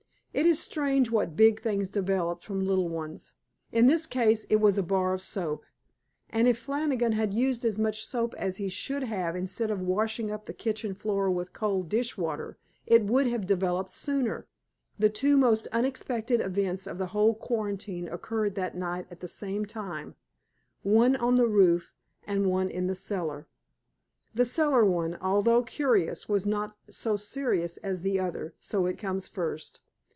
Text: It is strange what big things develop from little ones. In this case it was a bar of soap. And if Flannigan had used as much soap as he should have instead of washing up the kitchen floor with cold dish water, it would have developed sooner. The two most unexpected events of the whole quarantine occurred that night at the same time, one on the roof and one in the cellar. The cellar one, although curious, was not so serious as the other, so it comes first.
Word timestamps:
It 0.33 0.45
is 0.45 0.61
strange 0.61 1.11
what 1.11 1.35
big 1.35 1.61
things 1.61 1.89
develop 1.89 2.41
from 2.41 2.65
little 2.65 2.87
ones. 2.87 3.33
In 3.73 3.87
this 3.87 4.05
case 4.05 4.45
it 4.45 4.61
was 4.61 4.77
a 4.77 4.81
bar 4.81 5.13
of 5.13 5.21
soap. 5.21 5.65
And 6.29 6.47
if 6.47 6.57
Flannigan 6.57 7.11
had 7.11 7.33
used 7.33 7.65
as 7.65 7.77
much 7.77 8.05
soap 8.05 8.33
as 8.37 8.55
he 8.55 8.69
should 8.69 9.03
have 9.03 9.35
instead 9.35 9.69
of 9.69 9.81
washing 9.81 10.31
up 10.31 10.45
the 10.45 10.53
kitchen 10.53 10.95
floor 10.95 11.29
with 11.29 11.51
cold 11.51 11.89
dish 11.89 12.17
water, 12.17 12.57
it 12.87 13.03
would 13.03 13.27
have 13.27 13.45
developed 13.45 13.91
sooner. 13.91 14.47
The 14.97 15.09
two 15.09 15.35
most 15.35 15.67
unexpected 15.73 16.39
events 16.39 16.87
of 16.87 16.97
the 16.97 17.07
whole 17.07 17.33
quarantine 17.35 18.07
occurred 18.07 18.55
that 18.55 18.73
night 18.77 19.07
at 19.11 19.19
the 19.19 19.27
same 19.27 19.65
time, 19.65 20.15
one 20.81 21.17
on 21.17 21.35
the 21.35 21.47
roof 21.49 21.93
and 22.23 22.47
one 22.49 22.69
in 22.69 22.87
the 22.87 22.95
cellar. 22.95 23.47
The 24.33 24.45
cellar 24.45 24.85
one, 24.85 25.17
although 25.19 25.61
curious, 25.61 26.29
was 26.29 26.47
not 26.47 26.77
so 26.89 27.17
serious 27.17 27.75
as 27.79 28.01
the 28.01 28.17
other, 28.21 28.55
so 28.61 28.85
it 28.85 28.97
comes 28.97 29.27
first. 29.27 29.81